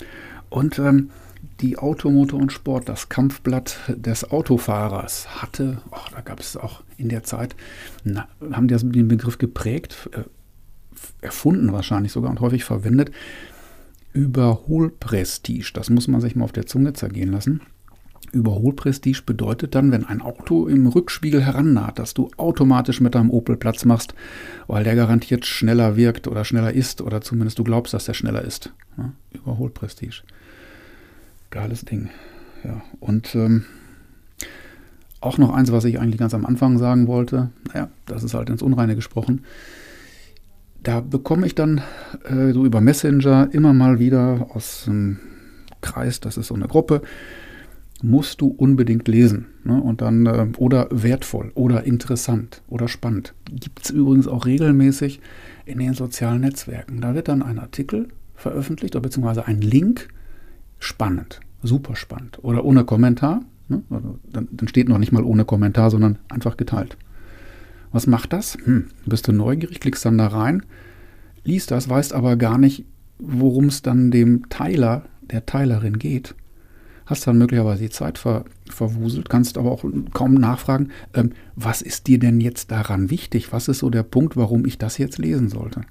Und 0.50 0.78
ähm, 0.78 1.10
die 1.62 1.78
Automotor 1.78 2.40
und 2.40 2.52
Sport, 2.52 2.90
das 2.90 3.10
Kampfblatt 3.10 3.80
des 3.88 4.30
Autofahrers, 4.30 5.42
hatte, 5.42 5.80
oh, 5.92 5.98
da 6.14 6.22
gab 6.22 6.40
es 6.40 6.56
auch 6.58 6.84
in 6.98 7.10
der 7.10 7.24
Zeit, 7.24 7.56
na, 8.04 8.28
haben 8.52 8.68
die 8.68 8.78
den 8.78 9.08
Begriff 9.08 9.38
geprägt, 9.38 10.10
äh, 10.14 10.24
erfunden 11.22 11.72
wahrscheinlich 11.72 12.12
sogar 12.12 12.32
und 12.32 12.40
häufig 12.40 12.64
verwendet. 12.64 13.12
Überholprestige, 14.14 15.72
das 15.74 15.90
muss 15.90 16.08
man 16.08 16.22
sich 16.22 16.36
mal 16.36 16.46
auf 16.46 16.52
der 16.52 16.68
Zunge 16.68 16.94
zergehen 16.94 17.32
lassen. 17.32 17.62
Überholprestige 18.32 19.22
bedeutet 19.26 19.76
dann, 19.76 19.92
wenn 19.92 20.06
ein 20.06 20.22
Auto 20.22 20.68
im 20.68 20.88
Rückspiegel 20.88 21.44
herannaht, 21.44 22.00
dass 22.00 22.14
du 22.14 22.32
automatisch 22.38 23.02
mit 23.02 23.16
deinem 23.16 23.30
Opel 23.30 23.58
Platz 23.58 23.86
machst, 23.86 24.16
weil 24.68 24.84
der 24.84 24.96
garantiert 24.96 25.46
schneller 25.46 25.98
wirkt 25.98 26.28
oder 26.28 26.46
schneller 26.46 26.74
ist 26.74 27.02
oder 27.02 27.22
zumindest 27.22 27.60
du 27.60 27.64
glaubst, 27.64 27.94
dass 27.94 28.06
der 28.06 28.14
schneller 28.14 28.44
ist. 28.44 28.72
Ja, 28.98 29.12
Überholprestige. 29.34 30.22
Geiles 31.52 31.86
Ding. 31.86 32.10
Ja, 32.64 32.82
und 33.00 33.36
ähm, 33.36 33.66
auch 35.20 35.38
noch 35.38 35.54
eins, 35.54 35.72
was 35.72 35.86
ich 35.86 36.00
eigentlich 36.00 36.20
ganz 36.20 36.34
am 36.34 36.46
Anfang 36.46 36.78
sagen 36.78 37.08
wollte. 37.08 37.50
Naja, 37.68 37.90
das 38.06 38.24
ist 38.24 38.34
halt 38.34 38.50
ins 38.50 38.62
Unreine 38.62 38.96
gesprochen 38.96 39.44
da 40.84 41.00
bekomme 41.00 41.46
ich 41.46 41.56
dann 41.56 41.82
äh, 42.26 42.52
so 42.52 42.66
über 42.66 42.82
Messenger 42.82 43.50
immer 43.52 43.74
mal 43.74 44.00
wieder 44.00 44.48
aus 44.54 44.84
dem 44.86 45.20
Kreis, 45.82 46.20
das 46.20 46.38
ist 46.38 46.48
so 46.48 46.56
eine 46.56 46.68
Gruppe, 46.68 47.02
musst 48.02 48.42
du 48.42 48.48
unbedingt 48.48 49.08
lesen. 49.08 49.48
Ne? 49.64 49.82
Und 49.82 50.02
dann, 50.02 50.26
äh, 50.26 50.48
oder 50.58 50.88
wertvoll 50.92 51.52
oder 51.56 51.86
interessant 51.86 52.62
oder 52.68 52.88
spannend. 52.88 53.34
Gibt 53.50 53.86
es 53.86 53.90
übrigens 53.92 54.28
auch 54.28 54.46
regelmäßig 54.46 55.22
in 55.66 55.80
den 55.80 55.94
sozialen 55.94 56.42
Netzwerken. 56.42 57.02
Da 57.02 57.16
wird 57.16 57.30
dann 57.30 57.42
ein 57.42 57.60
Artikel 57.60 58.10
veröffentlicht 58.36 58.96
oder 58.96 59.04
beziehungsweise 59.04 59.48
ein 59.48 59.62
Link 59.62 60.10
spannend, 60.80 61.40
super 61.62 61.96
spannend 61.96 62.40
oder 62.42 62.66
ohne 62.66 62.84
Kommentar. 62.84 63.44
Ne? 63.70 63.84
Also 63.90 64.20
dann, 64.32 64.50
dann 64.52 64.68
steht 64.68 64.90
noch 64.90 64.98
nicht 64.98 65.14
mal 65.14 65.24
ohne 65.24 65.46
Kommentar, 65.46 65.90
sondern 65.90 66.20
einfach 66.28 66.58
geteilt. 66.58 66.98
Was 67.94 68.08
macht 68.08 68.34
das? 68.34 68.58
Hm, 68.66 68.88
bist 69.06 69.28
du 69.28 69.32
neugierig, 69.32 69.80
klickst 69.80 70.04
dann 70.04 70.18
da 70.18 70.28
rein, 70.28 70.64
liest 71.46 71.72
das, 71.72 71.88
weißt 71.88 72.12
aber 72.12 72.36
gar 72.36 72.58
nicht, 72.58 72.86
worum 73.20 73.66
es 73.66 73.84
dann 73.84 74.12
dem 74.12 74.50
Teiler, 74.50 75.04
der 75.22 75.46
Teilerin 75.46 76.00
geht. 76.00 76.36
Hast 77.06 77.28
dann 77.28 77.38
möglicherweise 77.38 77.84
die 77.84 77.90
Zeit 77.90 78.18
ver, 78.18 78.46
verwuselt, 78.70 79.30
kannst 79.30 79.58
aber 79.58 79.72
auch 79.72 79.86
kaum 80.14 80.34
nachfragen, 80.34 80.90
ähm, 81.14 81.34
was 81.56 81.82
ist 81.82 82.08
dir 82.08 82.18
denn 82.18 82.42
jetzt 82.42 82.72
daran 82.72 83.10
wichtig? 83.10 83.54
Was 83.54 83.68
ist 83.68 83.80
so 83.80 83.90
der 83.90 84.04
Punkt, 84.04 84.36
warum 84.36 84.66
ich 84.66 84.78
das 84.78 84.98
jetzt 84.98 85.20
lesen 85.20 85.50
sollte? 85.50 85.82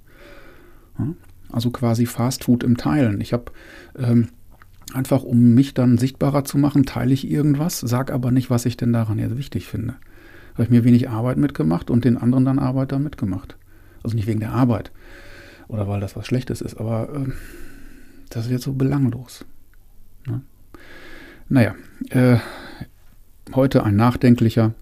Ja, 0.99 1.15
also 1.53 1.71
quasi 1.71 2.07
Fast 2.07 2.45
Food 2.45 2.65
im 2.65 2.77
Teilen. 2.79 3.21
Ich 3.21 3.33
habe 3.33 3.53
ähm, 3.97 4.29
einfach, 4.93 5.23
um 5.23 5.55
mich 5.55 5.75
dann 5.75 5.99
sichtbarer 5.99 6.45
zu 6.45 6.59
machen, 6.59 6.85
teile 6.85 7.13
ich 7.15 7.31
irgendwas, 7.31 7.79
sag 7.79 8.11
aber 8.11 8.33
nicht, 8.33 8.51
was 8.51 8.67
ich 8.67 8.77
denn 8.77 8.93
daran 8.93 9.19
jetzt 9.19 9.37
wichtig 9.37 9.67
finde 9.67 9.95
habe 10.55 10.65
ich 10.65 10.71
mir 10.71 10.85
wenig 10.85 11.09
Arbeit 11.09 11.37
mitgemacht 11.37 11.91
und 11.91 12.05
den 12.05 12.17
anderen 12.17 12.45
dann 12.45 12.59
Arbeit 12.59 12.93
da 12.93 12.99
mitgemacht. 12.99 13.57
Also 14.03 14.17
nicht 14.17 14.27
wegen 14.27 14.41
der 14.41 14.53
Arbeit 14.53 14.91
oder 15.69 15.89
weil 15.89 16.01
das 16.01 16.17
was 16.17 16.27
Schlechtes 16.27 16.61
ist, 16.61 16.77
aber 16.77 17.09
äh, 17.15 17.31
das 18.31 18.47
ist 18.47 18.51
jetzt 18.51 18.65
so 18.65 18.73
belanglos. 18.73 19.45
Ne? 20.27 20.43
Naja, 21.49 21.75
äh, 22.11 22.39
heute 23.55 23.85
ein 23.85 23.97
nachdenklicher 23.97 24.75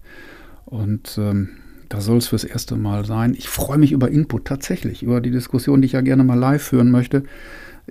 und 0.65 1.17
ähm, 1.17 1.49
das 1.89 2.05
soll 2.05 2.17
es 2.17 2.27
fürs 2.27 2.45
erste 2.45 2.77
Mal 2.77 3.05
sein. 3.05 3.33
Ich 3.37 3.49
freue 3.49 3.77
mich 3.77 3.91
über 3.91 4.09
Input 4.09 4.45
tatsächlich, 4.45 5.03
über 5.03 5.19
die 5.19 5.31
Diskussion, 5.31 5.81
die 5.81 5.87
ich 5.87 5.91
ja 5.91 6.01
gerne 6.01 6.23
mal 6.23 6.39
live 6.39 6.63
führen 6.63 6.89
möchte. 6.89 7.23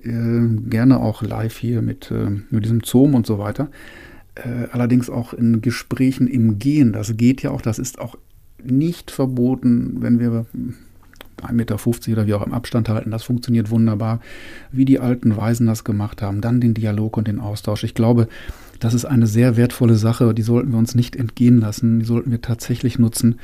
Äh, 0.02 0.40
gerne 0.68 1.00
auch 1.00 1.22
live 1.22 1.58
hier 1.58 1.82
mit, 1.82 2.10
äh, 2.10 2.30
mit 2.48 2.64
diesem 2.64 2.82
Zoom 2.82 3.14
und 3.14 3.26
so 3.26 3.38
weiter. 3.38 3.68
Äh, 4.34 4.68
allerdings 4.72 5.10
auch 5.10 5.32
in 5.32 5.60
Gesprächen 5.60 6.26
im 6.28 6.58
Gehen. 6.58 6.92
Das 6.92 7.16
geht 7.16 7.42
ja 7.42 7.50
auch, 7.50 7.62
das 7.62 7.78
ist 7.78 7.98
auch 7.98 8.16
nicht 8.62 9.10
verboten, 9.10 9.96
wenn 10.00 10.20
wir 10.20 10.46
1,50 11.42 11.52
Meter 11.52 11.76
oder 12.12 12.26
wie 12.26 12.34
auch 12.34 12.46
im 12.46 12.52
Abstand 12.52 12.88
halten. 12.88 13.10
Das 13.10 13.24
funktioniert 13.24 13.70
wunderbar, 13.70 14.20
wie 14.70 14.84
die 14.84 15.00
alten 15.00 15.36
Weisen 15.36 15.66
das 15.66 15.84
gemacht 15.84 16.22
haben. 16.22 16.40
Dann 16.40 16.60
den 16.60 16.74
Dialog 16.74 17.16
und 17.16 17.28
den 17.28 17.40
Austausch. 17.40 17.84
Ich 17.84 17.94
glaube, 17.94 18.28
das 18.78 18.94
ist 18.94 19.04
eine 19.04 19.26
sehr 19.26 19.56
wertvolle 19.56 19.96
Sache. 19.96 20.34
Die 20.34 20.42
sollten 20.42 20.72
wir 20.72 20.78
uns 20.78 20.94
nicht 20.94 21.16
entgehen 21.16 21.58
lassen. 21.60 22.00
Die 22.00 22.06
sollten 22.06 22.30
wir 22.30 22.40
tatsächlich 22.40 22.98
nutzen, 22.98 23.38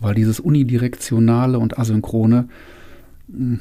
weil 0.00 0.14
dieses 0.14 0.40
Unidirektionale 0.40 1.58
und 1.58 1.78
Asynchrone 1.78 2.48
hm, 3.30 3.60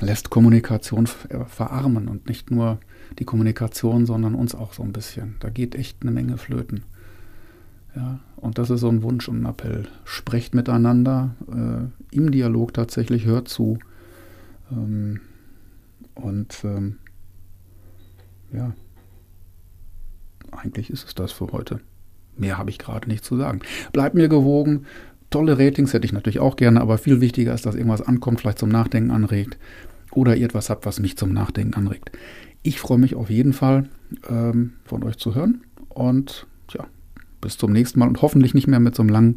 lässt 0.00 0.30
Kommunikation 0.30 1.06
verarmen 1.06 2.08
und 2.08 2.28
nicht 2.28 2.50
nur 2.50 2.78
die 3.18 3.24
Kommunikation, 3.24 4.06
sondern 4.06 4.34
uns 4.34 4.54
auch 4.54 4.72
so 4.72 4.82
ein 4.82 4.92
bisschen. 4.92 5.36
Da 5.40 5.50
geht 5.50 5.74
echt 5.74 5.98
eine 6.02 6.10
Menge 6.10 6.38
flöten. 6.38 6.84
Ja, 7.96 8.20
und 8.36 8.58
das 8.58 8.70
ist 8.70 8.80
so 8.80 8.88
ein 8.88 9.02
Wunsch 9.02 9.28
und 9.28 9.42
ein 9.42 9.46
Appell. 9.46 9.88
Sprecht 10.04 10.54
miteinander, 10.54 11.34
äh, 11.50 12.16
im 12.16 12.30
Dialog 12.30 12.74
tatsächlich, 12.74 13.24
hört 13.24 13.48
zu. 13.48 13.78
Ähm, 14.70 15.20
und 16.14 16.58
ähm, 16.64 16.98
ja, 18.52 18.72
eigentlich 20.50 20.90
ist 20.90 21.06
es 21.06 21.14
das 21.14 21.32
für 21.32 21.48
heute. 21.52 21.80
Mehr 22.36 22.58
habe 22.58 22.70
ich 22.70 22.78
gerade 22.78 23.08
nicht 23.08 23.24
zu 23.24 23.36
sagen. 23.36 23.60
Bleibt 23.92 24.14
mir 24.14 24.28
gewogen. 24.28 24.86
Tolle 25.30 25.58
Ratings 25.58 25.92
hätte 25.92 26.06
ich 26.06 26.12
natürlich 26.12 26.40
auch 26.40 26.56
gerne, 26.56 26.80
aber 26.80 26.96
viel 26.98 27.20
wichtiger 27.20 27.52
ist, 27.52 27.66
dass 27.66 27.74
irgendwas 27.74 28.02
ankommt, 28.02 28.40
vielleicht 28.40 28.58
zum 28.58 28.70
Nachdenken 28.70 29.10
anregt 29.10 29.58
oder 30.12 30.36
ihr 30.36 30.46
etwas 30.46 30.70
habt, 30.70 30.86
was 30.86 31.00
mich 31.00 31.18
zum 31.18 31.32
Nachdenken 31.32 31.74
anregt. 31.74 32.12
Ich 32.68 32.80
freue 32.80 32.98
mich 32.98 33.14
auf 33.14 33.30
jeden 33.30 33.54
Fall, 33.54 33.88
ähm, 34.28 34.74
von 34.84 35.02
euch 35.02 35.16
zu 35.16 35.34
hören 35.34 35.62
und 35.88 36.46
ja, 36.68 36.86
bis 37.40 37.56
zum 37.56 37.72
nächsten 37.72 37.98
Mal 37.98 38.08
und 38.08 38.20
hoffentlich 38.20 38.52
nicht 38.52 38.66
mehr 38.66 38.78
mit 38.78 38.94
so 38.94 39.02
einem 39.02 39.08
langen 39.08 39.34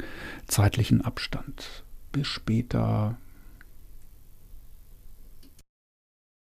zeitlichen 0.47 0.99
Abstand. 0.99 1.85
Bis 2.11 2.27
später. 2.27 3.15